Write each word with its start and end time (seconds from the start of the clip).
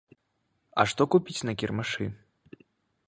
А 0.83 0.85
што 0.93 1.07
купіць 1.15 1.45
на 1.49 1.53
кірмашы? 1.63 2.05